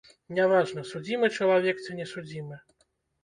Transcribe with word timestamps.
Не 0.37 0.45
важна, 0.51 0.83
судзімы 0.91 1.29
чалавек, 1.37 1.83
ці 1.85 1.97
не 1.99 2.09
судзімы. 2.13 2.57